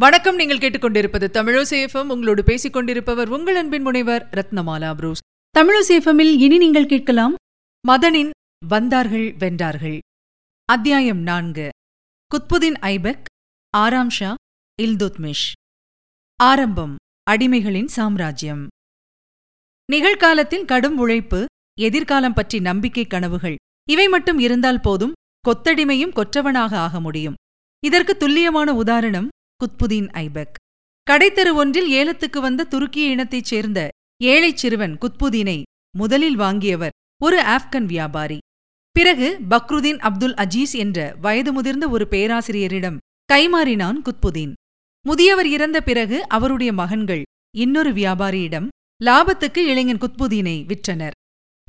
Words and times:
வணக்கம். 0.00 0.34
நீங்கள் 0.34 0.58
கேட்டுக்கொண்டிருப்பது 0.58 1.26
தமிழசேஃபம் 1.36 2.08
உங்களோடு 2.08 2.44
பேசிக் 2.44 2.72
கொண்டிருப்பவர் 2.72 3.28
உங்கள் 3.28 3.54
அன்பின் 3.54 3.82
முனைவர் 3.82 4.28
ரத்னமாலா 4.30 4.94
புரூஸ். 4.94 5.18
தமிழசேஃபமில் 5.58 6.32
இனி 6.38 6.58
நீங்கள் 6.58 6.86
கேட்கலாம் 6.86 7.34
மதனின் 7.88 8.30
வந்தார்கள் 8.66 9.34
வென்றார்கள். 9.36 9.98
அத்தியாயம் 10.64 11.18
நான்கு. 11.18 11.68
குத்புதீன் 12.30 12.76
ஐபக் 12.80 13.22
ஆராம் 13.70 14.10
ஷா 14.10 14.34
இல்துத்மிஷ். 14.82 15.52
ஆரம்பம் 16.36 16.96
அடிமைகளின் 17.30 17.86
சாம்ராஜ்யம். 17.86 18.66
நிகழ்காலத்தில் 19.92 20.64
கடும் 20.64 20.98
உழைப்பு 20.98 21.46
எதிர்காலம் 21.78 22.34
பற்றி 22.34 22.60
நம்பிக்கை 22.60 23.06
கனவுகள் 23.06 23.56
இவை 23.90 24.08
மட்டும் 24.08 24.38
இருந்தால் 24.38 24.80
போதும் 24.80 25.16
கொத்தடிமையும் 25.48 26.12
கொற்றவனாக 26.12 26.76
ஆக 26.76 27.00
முடியும். 27.00 27.34
இதற்கு 27.84 28.16
துல்லியமான 28.16 28.74
உதாரணம் 28.74 29.28
குத்புதீன் 29.64 30.08
ஐபக். 30.12 30.54
கடைத்தெரு 31.10 31.52
ஒன்றில் 31.54 31.88
ஏலத்துக்கு 31.90 32.40
வந்த 32.40 32.66
துருக்கிய 32.70 33.06
இனத்தைச் 33.10 33.44
சேர்ந்த 33.44 33.88
ஏழைச் 34.24 34.56
சிறுவன் 34.56 34.98
குத்புதீனை 35.00 35.62
முதலில் 35.96 36.38
வாங்கியவர் 36.38 36.94
ஒரு 37.22 37.42
ஆப்கன் 37.42 37.84
வியாபாரி. 37.84 38.38
பிறகு 38.90 39.40
பக்ருதீன் 39.50 39.98
அப்துல் 39.98 40.34
அஜீஸ் 40.34 40.72
என்ற 40.72 41.16
வயது 41.20 41.52
முதிர்ந்த 41.52 41.88
ஒரு 41.88 42.06
பேராசிரியரிடம் 42.10 42.96
கைமாறினான் 43.32 44.02
குத்புதீன். 44.04 44.52
முதியவர் 45.02 45.46
இறந்த 45.46 45.80
பிறகு 45.80 46.28
அவருடைய 46.28 46.72
மகன்கள் 46.72 47.22
இன்னொரு 47.56 47.92
வியாபாரியிடம் 47.92 48.68
லாபத்துக்கு 49.04 49.58
இளைஞன் 49.58 49.98
குத்புதீனை 49.98 50.56
விற்றனர். 50.66 51.16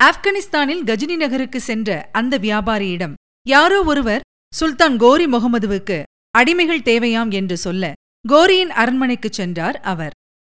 ஆப்கானிஸ்தானில் 0.04 0.84
கஜினி 0.84 1.16
நகருக்கு 1.16 1.60
சென்ற 1.60 2.08
அந்த 2.12 2.38
வியாபாரியிடம் 2.38 3.14
யாரோ 3.48 3.84
ஒருவர் 3.84 4.20
சுல்தான் 4.54 4.96
கோரி 4.96 5.26
முகமதுவுக்கு 5.26 6.02
அடிமைகள் 6.38 6.86
தேவையாம் 6.90 7.30
என்று 7.30 7.56
சொல்ல 7.56 7.92
கோரியின் 8.28 8.70
அரண்மனைக்குச் 8.70 9.32
சென்றார் 9.32 9.80
அவர். 9.80 10.10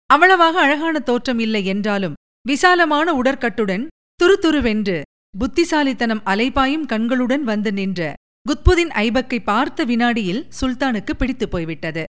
அவ்வளவாக 0.07 0.61
அழகான 0.61 0.99
தோற்றம் 0.99 1.39
இல்லை 1.39 1.67
என்றாலும் 1.67 2.15
விசாலமான 2.47 3.13
உடற்கட்டுடன் 3.13 3.87
துருதுருவென்று 4.21 5.03
புத்திசாலித்தனம் 5.39 6.23
அலைபாயும் 6.27 6.87
கண்களுடன் 6.87 7.43
வந்து 7.43 7.73
நின்ற 7.73 8.15
குத்புதின் 8.47 8.93
ஐபக்கை 8.99 9.43
பார்த்த 9.43 9.85
வினாடியில் 9.85 10.49
சுல்தானுக்கு 10.61 11.11
பிடித்துப் 11.13 11.51
போய்விட்டது. 11.51 12.05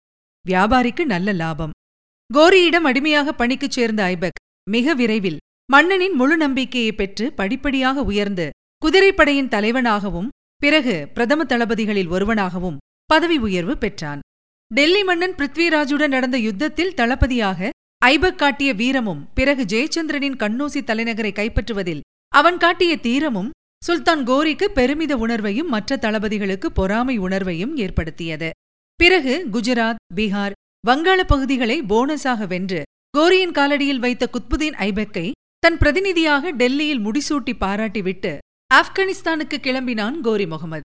வியாபாரிக்கு 0.48 1.04
நல்ல 1.04 1.32
லாபம். 1.32 1.70
கோரியிடம் 2.30 2.86
அடிமையாக 2.90 3.34
பணிக்குச் 3.38 3.74
சேர்ந்த 3.76 4.02
ஐபக் 4.04 4.40
மிக 4.70 4.94
விரைவில் 4.94 5.38
மன்னனின் 5.72 6.12
முழு 6.12 6.36
நம்பிக்கையை 6.36 6.92
பெற்று 6.92 7.32
படிப்படியாக 7.32 8.02
உயர்ந்து 8.02 8.50
குதிரைப்படையின் 8.82 9.48
தலைவனாகவும் 9.48 10.28
பிறகு 10.56 11.08
பிரதம 11.14 11.44
தளபதிகளில் 11.44 12.10
ஒருவனாகவும் 12.10 12.76
பதவி 13.06 13.36
உயர்வு 13.38 13.78
பெற்றான். 13.78 14.20
டெல்லி 14.74 15.04
மன்னன் 15.04 15.32
பிருத்விராஜுடன் 15.32 16.08
நடந்த 16.08 16.38
யுத்தத்தில் 16.38 16.94
தளபதியாக 16.94 17.70
ஐபக் 17.98 18.38
காட்டிய 18.38 18.72
வீரமும் 18.72 19.28
பிறகு 19.34 19.62
ஜெயச்சந்திரனின் 19.62 20.36
கண்ணூசி 20.36 20.80
தலைநகரை 20.80 21.32
கைப்பற்றுவதில் 21.32 22.00
அவன் 22.28 22.56
காட்டிய 22.56 22.96
தீரமும் 22.96 23.50
சுல்தான் 23.84 24.24
கோரிக்கு 24.24 24.64
பெருமித 24.64 25.16
உணர்வையும் 25.16 25.66
மற்ற 25.66 25.96
தளபதிகளுக்கு 25.96 26.66
பொறாமை 26.66 27.20
உணர்வையும் 27.20 27.76
ஏற்படுத்தியது. 27.76 28.50
பிறகு 28.96 29.46
குஜராத் 29.52 30.02
பீகார் 30.14 30.52
வங்காள 30.86 31.24
பகுதிகளை 31.24 31.82
போனஸாக 31.82 32.46
வென்று 32.46 32.82
கோரியின் 33.10 33.50
காலடியில் 33.50 33.98
வைத்த 33.98 34.30
குத்புதீன் 34.32 34.76
ஐபக்கை 34.78 35.30
தன் 35.58 35.78
பிரதிநிதியாக 35.78 36.50
டெல்லியில் 36.50 37.00
முடிசூட்டி 37.00 37.52
பாராட்டிவிட்டு 37.60 38.38
ஆப்கானிஸ்தானுக்கு 38.74 39.58
கிளம்பினான் 39.58 40.20
கோரி 40.20 40.46
முகமது. 40.46 40.82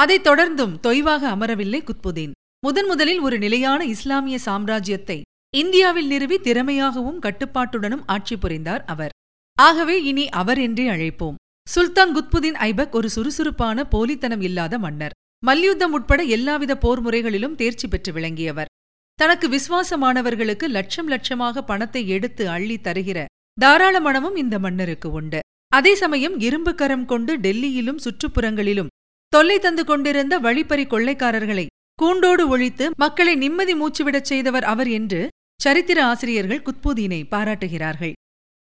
அதைத் 0.00 0.26
தொடர்ந்தும் 0.26 0.74
தொய்வாக 0.82 1.22
அமரவில்லை 1.34 1.80
குத்புதீன். 1.80 2.30
முதன் 2.60 2.86
முதலில் 2.86 3.20
ஒரு 3.20 3.38
நிலையான 3.38 3.84
இஸ்லாமிய 3.84 4.38
சாம்ராஜ்யத்தை 4.44 5.20
இந்தியாவில் 5.56 6.06
நிறுவி 6.06 6.36
திறமையாகவும் 6.36 7.18
கட்டுப்பாட்டுடனும் 7.20 8.04
ஆட்சி 8.06 8.36
புரிந்தார் 8.36 8.84
அவர். 8.84 9.12
ஆகவே 9.58 9.96
இனி 10.02 10.28
அவர் 10.28 10.58
என்றே 10.58 10.86
அழைப்போம். 10.88 11.34
சுல்தான் 11.68 12.14
குத்புதீன் 12.16 12.58
ஐபக் 12.68 12.90
ஒரு 12.90 13.10
சுறுசுறுப்பான 13.10 13.86
போலித்தனம் 13.90 14.40
இல்லாத 14.40 14.78
மன்னர். 14.78 15.16
மல்யுத்தம் 15.44 15.92
உட்பட 15.92 16.22
எல்லாவித 16.22 16.78
போர் 16.78 17.00
முறைகளிலும் 17.00 17.54
தேர்ச்சி 17.54 17.88
பெற்று 17.88 18.12
விளங்கியவர். 18.12 18.70
தனக்கு 19.14 19.48
விசுவாசமானவர்களுக்கு 19.48 20.68
லட்சம் 20.68 21.08
லட்சமாக 21.08 21.60
பணத்தை 21.60 22.08
எடுத்து 22.08 22.48
அள்ளி 22.48 22.76
தருகிற 22.76 23.24
தாராள 23.60 24.00
மனமும் 24.00 24.36
இந்த 24.36 24.58
மன்னருக்கு 24.58 25.10
உண்டு. 25.10 25.40
அதே 25.72 25.94
சமயம் 25.94 26.40
இரும்பு 26.40 26.74
கரம் 26.74 27.04
கொண்டு 27.04 27.38
டெல்லியிலும் 27.38 28.02
சுற்றுப்புறங்களிலும் 28.04 28.90
தொல்லை 29.34 29.58
தந்து 29.58 29.82
கொண்டிருந்த 29.84 30.34
வழிப்பறி 30.38 30.84
கொள்ளைக்காரர்களை 30.84 31.66
கூண்டோடு 31.98 32.48
ஒழித்து 32.48 32.90
மக்களை 32.96 33.34
நிம்மதி 33.34 33.74
மூச்சுவிடச் 33.74 34.28
செய்தவர் 34.30 34.64
அவர் 34.64 34.88
என்று 34.88 35.20
சரித்திர 35.60 35.98
ஆசிரியர்கள் 36.04 36.64
குத்புதீனை 36.66 37.20
பாராட்டுகிறார்கள். 37.28 38.12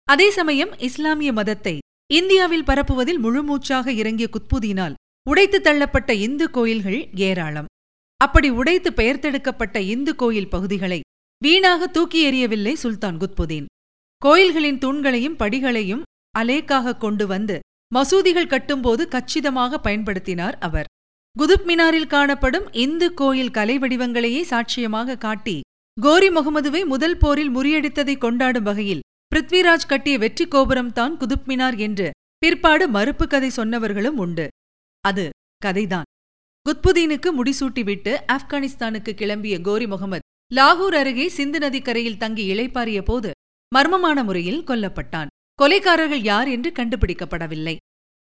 அதே 0.08 0.28
சமயம் 0.30 0.72
இஸ்லாமிய 0.80 1.32
மதத்தை 1.34 1.76
இந்தியாவில் 2.14 2.64
பரப்புவதில் 2.64 3.20
முழுமூச்சாக 3.24 3.88
இறங்கிய 3.88 4.28
குத்புதீனால் 4.36 4.96
உடைத்து 5.30 5.60
தள்ளப்பட்ட 5.60 6.12
இந்து 6.28 6.46
கோயில்கள் 6.50 7.00
ஏராளம். 7.28 7.70
அப்படி 8.22 8.50
உடைத்து 8.50 8.90
பெயர்த்தெடுக்கப்பட்ட 8.90 9.78
இந்து 9.94 10.16
கோயில் 10.16 10.50
பகுதிகளை 10.50 11.00
வீணாக 11.42 11.88
தூக்கி 11.88 12.20
எறியவில்லை 12.30 12.74
சுல்தான் 12.74 13.18
குத்புதீன். 13.18 13.68
கோயில்களின் 14.22 14.78
தூண்களையும் 14.78 15.40
படிகளையும் 15.40 16.04
அலேக்காக 16.36 16.98
கொண்டு 16.98 17.28
வந்து 17.28 17.60
மசூதிகள் 17.94 18.52
கட்டும்போது 18.52 19.08
கச்சிதமாக 19.08 19.80
பயன்படுத்தினார் 19.84 20.56
அவர். 20.60 20.86
குதுப் 21.36 21.66
மினாரில் 21.66 22.08
காணப்படும் 22.08 22.74
இந்து 22.74 23.14
கோயில் 23.14 23.52
கலை 23.52 23.78
வடிவங்களையே 23.78 24.42
சாட்சியமாக 24.50 25.18
காட்டி 25.18 25.62
கோரி 26.02 26.30
முகமதுவை 26.30 26.86
முதல் 26.86 27.18
போரில் 27.18 27.56
முறியடித்ததை 27.56 28.18
கொண்டாடும் 28.18 28.64
வகையில் 28.64 29.00
பிருத்விராஜ் 29.36 29.88
கட்டிய 29.88 30.18
வெற்றி 30.18 30.46
கோபுரம்தான் 30.46 31.14
குதுப் 31.20 31.48
மினார் 31.48 31.78
என்று 31.78 32.12
பிற்பாடு 32.38 32.88
மறுப்பு 32.88 33.28
கதை 33.28 33.52
சொன்னவர்களும் 33.56 34.20
உண்டு. 34.24 34.48
அது 35.02 35.30
கதைதான். 35.66 36.08
குத்புதீனுக்கு 36.66 37.30
முடிசூட்டிவிட்டு 37.38 38.14
ஆப்கானிஸ்தானுக்கு 38.32 39.12
கிளம்பிய 39.14 39.62
கோரி 39.62 39.88
முகமது 39.88 40.22
லாகூர் 40.56 40.96
அருகே 40.96 41.30
சிந்து 41.30 41.60
நதிக்கரையில் 41.60 42.18
தங்கி 42.18 42.54
இளைப்பாறிய 42.54 43.02
போது 43.02 43.32
மர்மமான 43.76 44.24
முறையில் 44.24 44.64
கொல்லப்பட்டான். 44.68 45.28
கொலைக்காரர்கள் 45.62 46.24
யார் 46.24 46.48
என்று 46.48 46.72
கண்டுபிடிக்கப்படவில்லை. 46.72 47.76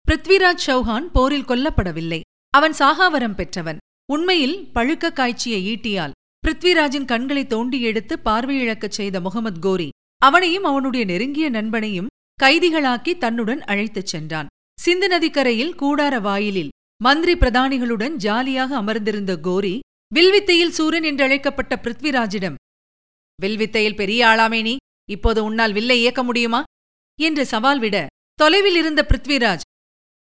பிருத்விராஜ் 0.05 0.63
சௌஹான் 0.67 1.07
போரில் 1.13 1.47
கொல்லப்படவில்லை. 1.47 2.19
அவன் 2.49 2.75
சாகாவரம் 2.79 3.35
பெற்றவன். 3.35 3.77
உண்மையில் 4.11 4.57
பழுக்க 4.75 5.11
காய்ச்சிய 5.13 5.55
ஈட்டியால் 5.71 6.15
பிருத்விராஜின் 6.43 7.05
கண்களை 7.05 7.43
தோண்டி 7.45 7.81
எடுத்து 7.81 8.15
பார்வையிழக்கச் 8.25 8.95
செய்த 8.99 9.19
முகமது 9.19 9.59
கோரி 9.59 9.89
அவனையும் 10.21 10.63
அவனுடைய 10.63 11.05
நெருங்கிய 11.05 11.47
நண்பனையும் 11.49 12.11
கைதிகளாக்கி 12.43 13.17
தன்னுடன் 13.17 13.61
அழைத்துச் 13.63 14.05
சென்றான். 14.05 14.47
சிந்து 14.79 15.07
நதிக்கரையில் 15.07 15.75
கூடார 15.75 16.21
வாயிலில் 16.21 16.71
மந்திரி 17.03 17.33
பிரதானிகளுடன் 17.39 18.15
ஜாலியாக 18.15 18.75
அமர்ந்திருந்த 18.75 19.33
கோரி 19.39 19.79
வில்வித்தையில் 20.15 20.75
சூரன் 20.77 21.03
என்றழைக்கப்பட்ட 21.03 21.73
பிருத்விராஜிடம் 21.83 22.57
வில்வித்தையில் 23.41 23.95
பெரிய 23.95 24.21
ஆளாமே 24.25 24.61
நீ. 24.61 24.75
இப்போது 25.09 25.39
உன்னால் 25.43 25.73
வில்லை 25.73 25.97
இயக்க 25.99 26.21
முடியுமா? 26.23 26.63
என்று 27.21 27.45
சவால் 27.45 27.79
விட 27.79 28.05
தொலைவில் 28.33 28.75
இருந்த 28.75 29.05
பிருத்விராஜ் 29.09 29.65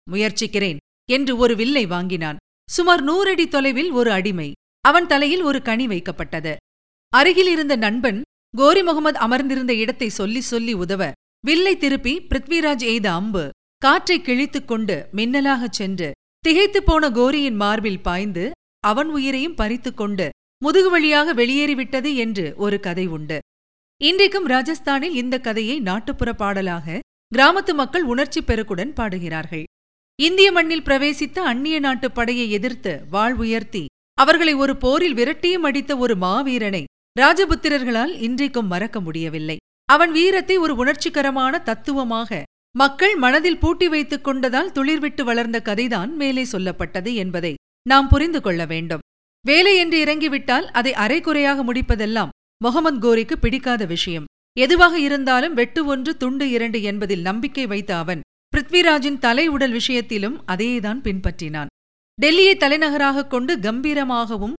முயற்சிக்கிறேன் 0.07 0.77
என்று 1.09 1.37
ஒரு 1.37 1.55
வில்லை 1.55 1.85
வாங்கினான். 1.85 2.37
சுமார் 2.69 3.03
நூறடி 3.03 3.47
தொலைவில் 3.47 3.91
ஒரு 3.91 4.11
அடிமை 4.11 4.51
அவன் 4.81 5.07
தலையில் 5.07 5.41
ஒரு 5.41 5.61
கனி 5.61 5.87
வைக்கப்பட்டது. 5.87 6.55
அருகில் 7.09 7.47
இருந்த 7.47 7.75
நண்பன் 7.75 8.21
கோரி 8.57 8.83
முகமது 8.83 9.19
அமர்ந்திருந்த 9.19 9.73
இடத்தை 9.73 10.09
சொல்லி 10.09 10.41
சொல்லி 10.41 10.73
உதவ 10.73 11.11
வில்லை 11.45 11.77
திருப்பி 11.77 12.13
பிருத்விராஜ் 12.19 12.83
எய்த 12.83 13.13
அம்பு 13.13 13.49
காற்றை 13.77 14.21
கிழித்துக் 14.21 14.67
கொண்டு 14.67 15.09
மின்னலாகச் 15.11 15.77
சென்று 15.79 16.11
திகைத்துப் 16.39 16.85
போன 16.85 17.09
கோரியின் 17.09 17.55
மார்பில் 17.55 18.01
பாய்ந்து 18.01 18.51
அவன் 18.79 19.09
உயிரையும் 19.09 19.55
பறித்துக் 19.55 19.97
கொண்டு 19.97 20.29
முதுகு 20.63 20.89
வழியாக 20.89 21.33
வெளியேறிவிட்டது 21.33 22.15
என்று 22.15 22.53
ஒரு 22.57 22.79
கதை 22.79 23.07
உண்டு. 23.07 23.39
இன்றைக்கும் 24.03 24.47
ராஜஸ்தானில் 24.47 25.15
இந்த 25.15 25.39
கதையை 25.39 25.79
நாட்டுப்புற 25.79 26.33
பாடலாக 26.33 26.99
கிராமத்து 27.35 27.73
மக்கள் 27.73 28.03
உணர்ச்சி 28.03 28.41
பெருக்குடன் 28.41 28.93
பாடுகிறார்கள். 28.93 29.63
இந்திய 30.21 30.51
மண்ணில் 30.51 30.81
பிரவேசித்த 30.81 31.39
அந்நிய 31.39 31.79
நாட்டுப் 31.79 32.15
படையை 32.15 32.51
எதிர்த்து 32.51 33.05
வாழ் 33.09 33.33
உயர்த்தி 33.33 33.85
அவர்களை 34.13 34.53
ஒரு 34.53 34.77
போரில் 34.77 35.13
விரட்டியும் 35.13 35.65
அடித்த 35.69 35.97
ஒரு 35.97 36.15
மாவீரனை 36.17 36.83
ராஜபுத்திரர்களால் 37.19 38.13
இன்றைக்கும் 38.21 38.67
மறக்க 38.67 39.01
முடியவில்லை. 39.01 39.57
அவன் 39.85 40.11
வீரத்தை 40.11 40.57
ஒரு 40.57 40.75
உணர்ச்சிகரமான 40.75 41.63
தத்துவமாக 41.63 42.43
மக்கள் 42.77 43.15
மனதில் 43.15 43.59
பூட்டி 43.59 43.87
வைத்துக் 43.87 44.27
கொண்டதால் 44.27 44.71
துளிர்விட்டு 44.71 45.23
வளர்ந்த 45.23 45.61
கதைதான் 45.65 46.09
மேலே 46.09 46.43
சொல்லப்பட்டது 46.43 47.13
என்பதை 47.13 47.55
நாம் 47.89 48.07
புரிந்து 48.07 48.41
கொள்ள 48.41 48.65
வேண்டும். 48.65 48.99
வேலை 49.45 49.77
என்று 49.77 50.05
இறங்கிவிட்டால் 50.05 50.65
அதை 50.71 50.93
அரைக்குறையாக 50.93 51.63
முடிப்பதெல்லாம் 51.63 52.29
மொஹமத் 52.63 52.99
கோரிக்கு 52.99 53.33
பிடிக்காத 53.33 53.85
விஷயம். 53.85 54.25
எதுவாக 54.59 54.99
இருந்தாலும் 54.99 55.53
வெட்டு 55.53 55.85
ஒன்று 55.85 56.17
துண்டு 56.17 56.49
இரண்டு 56.49 56.81
என்பதில் 56.81 57.21
நம்பிக்கை 57.21 57.67
வைத்த 57.67 57.97
அவன் 57.97 58.21
பிருத்விராஜின் 58.57 59.17
தலை 59.17 59.47
உடல் 59.47 59.71
விஷயத்திலும் 59.71 60.47
அதையேதான் 60.47 61.01
பின்பற்றினான். 61.01 61.65
டெல்லியை 62.21 62.57
தலைநகராகக் 62.57 63.29
கொண்டு 63.29 63.57
கம்பீரமாகவும் 63.57 64.53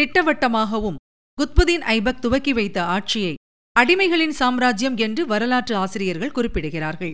திட்டவட்டமாகவும் 0.00 0.94
குத்புதீன் 1.42 1.80
ஐபக் 1.80 2.20
துவக்கி 2.20 2.52
வைத்த 2.52 2.84
ஆட்சியை 2.84 3.34
அடிமைகளின் 3.80 4.28
சாம்ராஜ்யம் 4.28 4.96
என்று 4.96 5.26
வரலாற்று 5.26 5.76
ஆசிரியர்கள் 5.76 6.30
குறிப்பிடுகிறார்கள். 6.30 7.10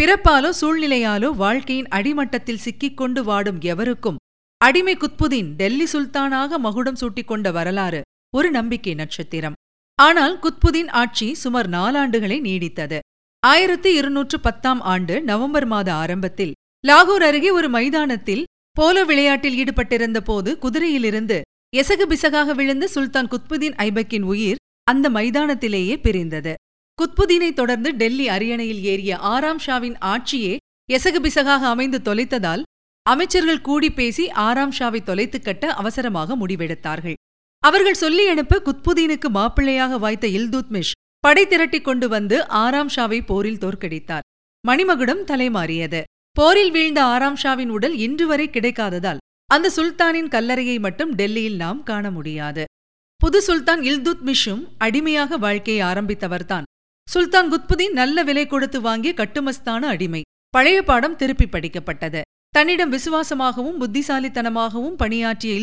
பிறப்பாலோ 0.00 0.52
சூழ்நிலையாலோ 0.60 1.34
வாழ்க்கையின் 1.34 1.88
அடிமட்டத்தில் 1.88 2.62
சிக்கிக்கொண்டு 2.64 3.24
வாடும் 3.24 3.60
எவருக்கும் 3.60 4.16
அடிமை 4.58 4.96
குத்புதீன் 4.96 5.54
டெல்லி 5.54 5.84
சுல்தானாக 5.84 6.58
மகுடம் 6.58 6.96
சூட்டிக்கொண்ட 7.00 7.52
வரலாறு 7.52 8.02
ஒரு 8.34 8.50
நம்பிக்கை 8.50 8.94
நட்சத்திரம். 8.94 9.52
ஆனால் 9.98 10.38
குத்புதீன் 10.38 10.90
ஆட்சி 10.90 11.34
சுமார் 11.34 11.68
நாலாண்டுகளை 11.68 12.38
நீடித்தது. 12.40 12.98
ஆயிரத்தி 13.40 13.94
இருநூற்று 13.94 14.40
பத்தாம் 14.40 14.80
ஆண்டு 14.80 15.22
நவம்பர் 15.22 15.66
மாத 15.66 15.94
ஆரம்பத்தில் 15.94 16.52
லாகூர் 16.86 17.22
அருகே 17.22 17.50
ஒரு 17.50 17.68
மைதானத்தில் 17.68 18.44
போலோ 18.72 19.04
விளையாட்டில் 19.04 19.64
ஈடுபட்டிருந்த 19.64 20.20
போது 20.20 20.58
குதிரையிலிருந்து 20.60 21.40
எசகு 21.76 22.06
பிசகாக 22.08 22.54
விழுந்த 22.54 22.86
சுல்தான் 22.86 23.28
குத்புதீன் 23.28 23.76
ஐபக்கின் 23.78 24.22
உயிர் 24.22 24.60
அந்த 24.90 25.10
மைதானத்திலேயே 25.10 25.96
பிரிந்தது. 25.96 26.54
குத்புதீனை 26.98 27.52
தொடர்ந்து 27.52 27.94
டெல்லி 27.94 28.28
அரியணையில் 28.28 28.82
ஏறிய 28.82 29.18
ஆறாம் 29.18 29.58
ஷாவின் 29.66 29.96
ஆட்சியே 30.04 30.56
எசகு 30.92 31.20
பிசகாக 31.22 31.62
அமைந்து 31.74 31.98
தொலைத்ததால் 32.04 32.62
அமைச்சர்கள் 33.02 33.60
கூடி 33.60 33.90
பேசி 33.90 34.30
ஆறாம் 34.30 34.72
ஷாவை 34.78 35.02
தொலைத்துக் 35.02 35.44
கட்ட 35.44 35.72
அவசரமாக 35.72 36.36
முடிவெடுத்தார்கள். 36.36 37.14
அவர்கள் 37.62 37.94
சொல்லி 37.94 38.26
அனுப்ப 38.26 38.62
குத்புதீனுக்கு 38.64 39.28
மாப்பிள்ளையாக 39.34 39.98
வாய்த்த 39.98 40.28
இல்துத்மிஷ் 40.28 40.96
படை 41.18 41.46
திரட்டிக் 41.46 41.84
கொண்டு 41.84 42.08
வந்து 42.08 42.48
ஆராம் 42.48 42.88
ஷாவை 42.96 43.20
போரில் 43.26 43.58
தோற்கடித்தார். 43.58 44.26
மணிமகுடம் 44.68 45.22
தலைமாறியது. 45.26 46.02
போரில் 46.32 46.70
வீழ்ந்த 46.70 47.04
ஆராம் 47.04 47.36
ஷாவின் 47.42 47.68
உடல் 47.68 47.96
இன்று 47.96 48.26
வரை 48.26 48.48
கிடைக்காததால் 48.48 49.16
அந்த 49.44 49.70
சுல்தானின் 49.76 50.28
கல்லறையை 50.28 50.80
மட்டும் 50.80 51.14
டெல்லியில் 51.14 51.56
நாம் 51.56 51.82
காண 51.82 52.10
முடியாது. 52.10 52.64
புது 53.16 53.42
சுல்தான் 53.42 53.80
இல்துத்மிஷும் 53.80 54.62
அடிமையாக 54.78 55.36
வாழ்க்கையை 55.36 55.86
ஆரம்பித்தவர்தான் 55.86 56.62
சுல்தான் 57.08 57.52
குத்புதீன் 57.52 57.92
நல்ல 57.92 58.22
விலை 58.22 58.46
கொடுத்து 58.46 58.80
வாங்கிய 58.80 59.14
கட்டுமஸ்தான 59.16 59.82
அடிமை. 59.94 60.22
பழைய 60.48 60.82
பாடம் 60.82 61.16
திருப்பி 61.16 61.44
படிக்கப்பட்டது. 61.44 62.20
தன்னிடம் 62.48 62.92
விசுவாசமாகவும் 62.92 63.80
புத்திசாலித்தனமாகவும் 63.80 64.96
பணியாற்றிய 64.96 65.54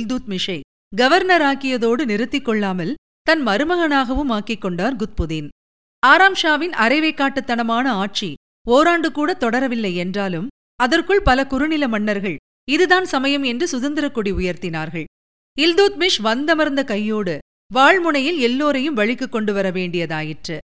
கவர்னர் 0.97 1.41
கவர்னராக்கியதோடு 1.41 2.05
நிறுத்திக் 2.05 2.45
கொள்ளாமல் 2.45 2.95
தன் 3.21 3.47
மருமகனாகவும் 3.47 4.29
ஆக்கிக் 4.29 4.61
கொண்டார் 4.61 4.95
குத்புதீன். 4.95 5.47
ஆராம் 6.07 6.35
ஷாவின் 6.43 6.71
அரைவைக்காட்டுத்தனமான 6.71 7.87
ஆட்சி 7.87 8.33
ஓராண்டு 8.67 9.11
கூட 9.11 9.37
தொடரவில்லை 9.39 9.95
என்றாலும் 9.95 10.47
அதற்குள் 10.75 11.21
பல 11.21 11.47
குறுநில 11.47 11.87
மன்னர்கள் 11.87 12.35
இதுதான் 12.71 13.05
சமயம் 13.05 13.43
என்று 13.43 13.67
சுதந்திரக் 13.67 14.13
கொடி 14.13 14.31
உயர்த்தினார்கள். 14.31 15.03
இல்துத்மிஷ் 15.61 16.19
வந்தமர்ந்த 16.23 16.83
கையோடு 16.83 17.37
வாழ்முனையில் 17.75 18.37
எல்லோரையும் 18.37 18.93
வழிக்கு 18.93 19.29
கொண்டு 19.29 19.53
வர 19.53 19.71
வேண்டியதாயிற்று. 19.71 20.57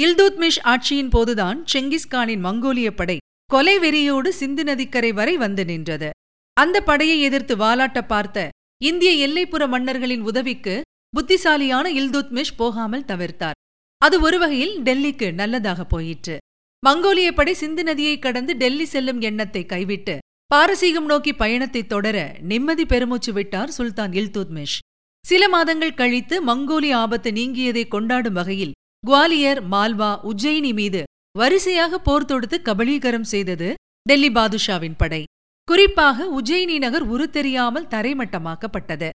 இல்துத்மிஷ் 0.00 0.62
ஆட்சியின் 0.64 1.10
போதுதான் 1.10 1.64
செங்கிஸ்கானின் 1.72 2.44
மங்கோலிய 2.44 2.90
படை 2.90 3.18
கொலை 3.44 3.78
வெறியோடு 3.78 4.28
சிந்து 4.28 4.64
நதிக்கரை 4.64 5.12
வரை 5.12 5.36
வந்து 5.36 5.64
நின்றது. 5.64 6.10
அந்த 6.52 6.80
படையை 6.80 7.20
எதிர்த்து 7.20 7.56
வாலாட்ட 7.56 8.06
பார்த்த 8.06 8.48
இந்திய 8.88 9.10
எல்லைப்புற 9.26 9.62
மன்னர்களின் 9.68 10.22
உதவிக்கு 10.30 10.72
புத்திசாலியான 11.16 11.86
இல்துத்மிஷ் 11.90 12.56
போகாமல் 12.56 13.04
தவிர்த்தார். 13.10 13.58
அது 14.02 14.16
ஒரு 14.20 14.38
வகையில் 14.38 14.72
டெல்லிக்கு 14.82 15.28
நல்லதாக 15.40 15.80
போயிற்று. 15.84 16.36
மங்கோலிய 16.82 17.28
படை 17.32 17.54
சிந்து 17.54 17.82
நதியை 17.82 18.18
கடந்து 18.18 18.52
டெல்லி 18.56 18.84
செல்லும் 18.84 19.20
எண்ணத்தை 19.20 19.62
கைவிட்டு 19.66 20.14
பாரசீகம் 20.50 21.04
நோக்கி 21.04 21.32
பயணத்தை 21.32 21.82
தொடர 21.86 22.16
நிம்மதி 22.40 22.84
பெருமூச்சு 22.84 23.32
விட்டார் 23.32 23.74
சுல்தான் 23.78 24.14
இல்துத்மிஷ். 24.20 24.76
சில 25.24 25.42
மாதங்கள் 25.48 25.98
கழித்து 26.00 26.38
மங்கோலிய 26.44 26.96
ஆபத்து 27.02 27.30
நீங்கியதை 27.30 27.84
கொண்டாடும் 27.88 28.38
வகையில் 28.40 28.76
குவாலியர் 29.04 29.60
மால்வா 29.74 30.10
உஜ்ஜயினி 30.30 30.72
மீது 30.80 31.02
வரிசையாக 31.38 32.00
போர் 32.08 32.28
தொடுத்து 32.32 32.58
கபலீகரம் 32.64 33.30
செய்தது 33.34 33.68
டெல்லி 34.08 34.30
பாதுஷாவின் 34.30 34.98
படை. 34.98 35.22
குறிப்பாக 35.64 36.24
உஜ்ஜயினி 36.38 36.76
நகர் 36.78 37.04
உருத்தெரியாமல் 37.10 37.88
தரைமட்டமாக்கப்பட்டது. 37.88 39.08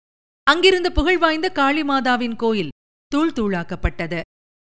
அங்கிருந்த 0.44 0.90
புகழ்வாய்ந்த 0.90 1.48
காளிமாதாவின் 1.56 2.36
கோயில் 2.36 2.74
தூள் 3.12 3.34
தூளாக்கப்பட்டது. 3.36 4.20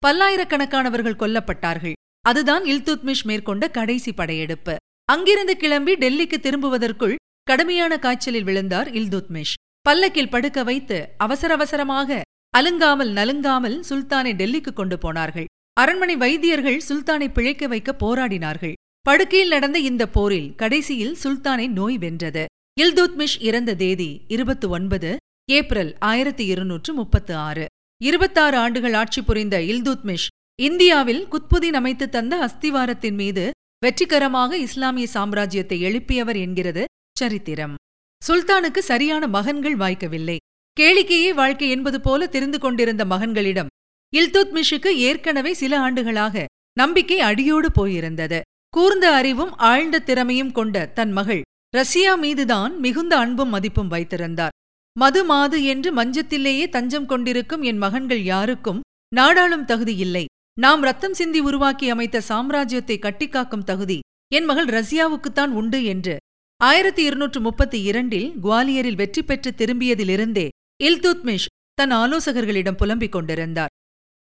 பல்லாயிரக்கணக்கானவர்கள் 0.07 1.19
கொல்லப்பட்டார்கள். 1.19 1.95
அதுதான் 2.21 2.63
இல்துத்மிஷ் 2.63 3.23
மேற்கொண்ட 3.23 3.67
கடைசி 3.67 4.13
படையெடுப்பு. 4.13 4.75
அங்கிருந்து 5.05 5.57
கிளம்பி 5.57 5.93
டெல்லிக்கு 5.93 6.37
திரும்புவதற்குள் 6.39 7.15
கடுமையான 7.43 7.99
காய்ச்சலில் 7.99 8.43
விழுந்தார் 8.43 8.89
இல்துத்மிஷ். 8.91 9.53
பல்லக்கில் 9.81 10.29
படுக்க 10.29 10.63
வைத்து 10.63 10.97
அவசர 11.17 11.53
அவசரமாக 11.53 12.21
அலுங்காமல் 12.57 13.11
நலுங்காமல் 13.13 13.79
சுல்தானை 13.89 14.33
டெல்லிக்கு 14.41 14.73
கொண்டு 14.73 14.97
போனார்கள். 14.97 15.49
அரண்மனை 15.73 16.15
வைத்தியர்கள் 16.15 16.81
சுல்தானை 16.89 17.27
பிழைக்க 17.33 17.67
வைக்க 17.67 17.95
போராடினார்கள். 17.99 18.73
படுக்கையில் 19.05 19.49
நடந்த 19.49 19.79
இந்த 19.79 20.07
போரில் 20.07 20.55
கடைசியில் 20.55 21.15
சுல்தானை 21.23 21.67
நோய் 21.67 21.97
வென்றது. 21.97 22.45
இல்துத்மிஷ் 22.81 23.35
இறந்த 23.39 23.75
தேதி 23.75 24.21
இருபத்தி 24.27 24.67
ஒன்பது 24.67 25.15
ஏப்ரல் 25.51 25.91
ஆயிரத்தி 25.99 26.45
இருநூற்று 26.45 26.93
முப்பத்து 26.93 27.35
ஆறு 27.35 27.65
இருபத்தாறு 28.01 28.57
ஆண்டுகள் 28.57 28.93
ஆட்சி 28.93 29.21
புரிந்த 29.21 29.59
இல்துத்மிஷ் 29.59 30.27
இந்தியாவில் 30.61 31.27
குத்புதீன் 31.27 31.77
அமைத்து 31.79 32.09
தந்த 32.09 32.33
அஸ்திவாரத்தின் 32.45 33.17
மீது 33.21 33.45
வெற்றிகரமாக 33.79 34.57
இஸ்லாமிய 34.57 35.07
சாம்ராஜ்யத்தை 35.13 35.77
எழுப்பியவர் 35.89 36.39
என்கிறது 36.39 36.85
சரித்திரம். 37.19 37.75
சுல்தானுக்கு 38.21 38.81
சரியான 38.91 39.27
மகன்கள் 39.27 39.77
வாய்க்கவில்லை. 39.77 40.37
கேளிக்கையே 40.77 41.33
வாழ்க்கை 41.33 41.69
என்பது 41.69 42.01
போல 42.01 42.27
தெரிந்து 42.27 42.59
கொண்டிருந்த 42.59 43.05
மகன்களிடம் 43.05 43.73
இல்துத்மிஷுக்கு 44.13 44.91
ஏற்கனவே 45.07 45.53
சில 45.53 45.79
ஆண்டுகளாக 45.79 46.45
நம்பிக்கை 46.73 47.19
அடியோடு 47.19 47.69
போயிருந்தது. 47.71 48.41
கூர்ந்த 48.73 49.05
அறிவும் 49.13 49.53
ஆழ்ந்த 49.69 49.99
திறமையும் 49.99 50.51
கொண்ட 50.51 50.85
தன் 50.97 51.11
மகள் 51.11 51.41
ரஷ்யா 51.75 52.11
மீதுதான் 52.15 52.73
மிகுந்த 52.79 53.13
அன்பும் 53.17 53.49
மதிப்பும் 53.49 53.87
வைத்திருந்தார். 53.87 54.53
மது 54.95 55.21
மாது 55.25 55.57
என்று 55.63 55.89
மஞ்சத்திலேயே 55.93 56.65
தஞ்சம் 56.69 57.05
கொண்டிருக்கும் 57.05 57.61
என் 57.61 57.77
மகன்கள் 57.77 58.23
யாருக்கும் 58.23 58.79
நாடாளும் 59.15 59.65
தகுதி 59.65 59.95
இல்லை. 59.95 60.25
நாம் 60.57 60.81
ரத்தம் 60.81 61.13
சிந்தி 61.13 61.39
உருவாக்கி 61.39 61.89
அமைத்த 61.89 62.21
சாம்ராஜ்யத்தை 62.29 62.97
கட்டிக்காக்கும் 63.05 63.63
தகுதி 63.63 63.99
என் 64.31 64.45
மகள் 64.45 64.69
ரஷ்யாவுக்குத்தான் 64.77 65.53
உண்டு 65.61 65.79
என்று 65.83 66.15
ஆயிரத்தி 66.61 67.03
இருநூற்று 67.03 67.41
முப்பத்தி 67.41 67.81
இரண்டில் 67.81 68.29
குவாலியரில் 68.43 68.99
வெற்றி 69.01 69.23
பெற்று 69.23 69.51
திரும்பியதிலிருந்தே 69.57 70.47
இல்துத்மிஷ் 70.83 71.49
தன் 71.73 71.91
ஆலோசகர்களிடம் 71.91 72.79
புலம்பிக் 72.81 73.11
கொண்டிருந்தார். 73.11 73.73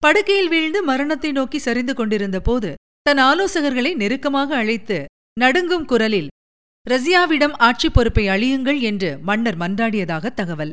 படுக்கையில் 0.03 0.49
வீழ்ந்து 0.49 0.81
மரணத்தை 0.83 1.31
நோக்கி 1.33 1.59
சரிந்து 1.59 1.95
கொண்டிருந்த 1.95 2.40
போது 2.40 2.71
தன் 3.02 3.19
ஆலோசகர்களை 3.19 3.95
நெருக்கமாக 3.95 4.57
அழைத்து 4.57 5.05
நடுங்கும் 5.40 5.85
குரலில் 5.85 6.28
ரஸ்யாவிடம் 6.90 7.55
ஆட்சி 7.57 7.90
பொறுப்பை 7.90 8.28
அழியுங்கள் 8.28 8.81
என்று 8.81 9.19
மன்னர் 9.19 9.57
மன்றாடியதாக 9.57 10.35
தகவல். 10.35 10.71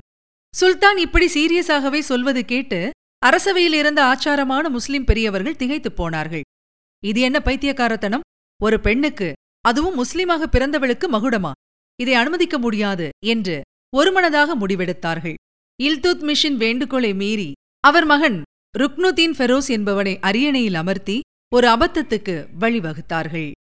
சுல்தான் 0.54 0.98
இப்படி 0.98 1.26
சீரியஸாகவே 1.26 2.00
சொல்வது 2.00 2.46
கேட்டு 2.46 2.90
அரசவையில் 3.26 3.74
இருந்த 3.74 4.02
ஆச்சாரமான 4.04 4.70
முஸ்லிம் 4.70 5.04
பெரியவர்கள் 5.04 5.56
திகைத்துப் 5.56 5.96
போனார்கள். 5.96 6.42
இது 7.04 7.20
என்ன 7.22 7.40
பைத்தியக்காரத்தனம்? 7.40 8.26
ஒரு 8.62 8.80
பெண்ணுக்கு 8.80 9.34
அதுவும் 9.62 9.98
முஸ்லிமாக 10.04 10.44
பிறந்தவளுக்கு 10.52 11.08
மகுடமா? 11.12 11.52
இதை 12.00 12.14
அனுமதிக்க 12.14 12.58
முடியாது 12.58 13.10
என்று 13.26 13.62
ஒருமனதாக 13.98 14.56
முடிவெடுத்தார்கள். 14.56 15.34
இல்துத்மிஷின் 15.84 16.56
வேண்டுகோளை 16.56 17.14
மீறி 17.14 17.52
அவர் 17.80 18.06
மகன் 18.06 18.42
ருக்னுதீன் 18.78 19.36
ஃபெரோஸ் 19.38 19.70
என்பவனை 19.70 20.18
அரியணையில் 20.22 20.74
அமர்த்தி 20.74 21.20
ஒரு 21.56 21.68
அபத்தத்துக்கு 21.68 22.34
வழிவகுத்தார்கள். 22.60 23.52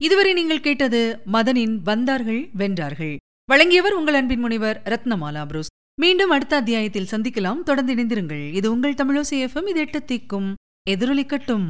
இதுவரை 0.00 0.32
நீங்கள் 0.32 0.60
கேட்டது 0.60 1.20
மதனின் 1.32 1.74
வந்தார்கள் 1.82 2.48
வென்றார்கள். 2.58 3.16
வழங்கியவர் 3.44 3.92
உங்கள் 3.92 4.14
அன்பின் 4.14 4.40
முனைவர் 4.40 4.82
ரத்னமாலா 4.84 5.46
புரூஸ் 5.46 5.70
மீண்டும் 6.00 6.30
அடுத்த 6.30 6.56
அத்தியாயத்தில் 6.56 7.08
சந்திக்கலாம். 7.10 7.62
தொடர்ந்து 7.62 7.94
இணைந்திருங்கள். 7.94 8.52
இது 8.52 8.70
உங்கள் 8.70 8.94
தமிழோசி 8.94 9.36
எஃப்எம் 9.44 9.68
இது 9.68 9.80
எட்டு 9.80 9.98
தீக்கும் 9.98 10.54
எதிரொலிக்கட்டும். 10.90 11.68